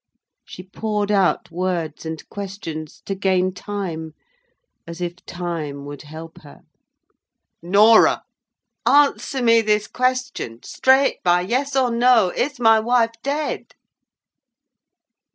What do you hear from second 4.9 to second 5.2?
if